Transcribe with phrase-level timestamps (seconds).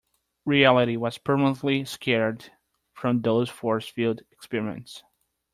[0.47, 2.45] Reality was permanently scarred
[2.91, 5.03] from those force field experiments.